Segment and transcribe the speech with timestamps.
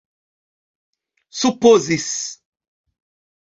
[1.39, 2.09] supozis